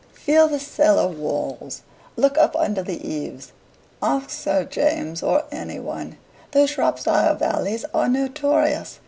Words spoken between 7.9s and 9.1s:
are notorious.